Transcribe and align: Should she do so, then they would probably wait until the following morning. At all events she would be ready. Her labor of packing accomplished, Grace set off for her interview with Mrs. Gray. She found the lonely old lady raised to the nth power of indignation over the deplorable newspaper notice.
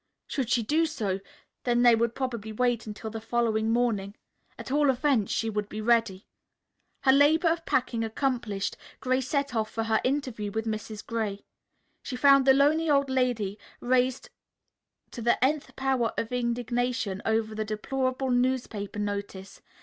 Should 0.25 0.49
she 0.49 0.63
do 0.63 0.87
so, 0.87 1.19
then 1.63 1.83
they 1.83 1.93
would 1.93 2.15
probably 2.15 2.51
wait 2.51 2.87
until 2.87 3.11
the 3.11 3.21
following 3.21 3.69
morning. 3.69 4.15
At 4.57 4.71
all 4.71 4.89
events 4.89 5.31
she 5.31 5.47
would 5.47 5.69
be 5.69 5.79
ready. 5.79 6.25
Her 7.01 7.11
labor 7.11 7.49
of 7.49 7.67
packing 7.67 8.03
accomplished, 8.03 8.77
Grace 8.99 9.27
set 9.27 9.53
off 9.53 9.69
for 9.69 9.83
her 9.83 10.01
interview 10.03 10.49
with 10.49 10.65
Mrs. 10.65 11.05
Gray. 11.05 11.45
She 12.01 12.15
found 12.15 12.47
the 12.47 12.53
lonely 12.55 12.89
old 12.89 13.11
lady 13.11 13.59
raised 13.79 14.31
to 15.11 15.21
the 15.21 15.37
nth 15.45 15.75
power 15.75 16.13
of 16.17 16.31
indignation 16.31 17.21
over 17.23 17.53
the 17.53 17.63
deplorable 17.63 18.31
newspaper 18.31 18.97
notice. 18.97 19.61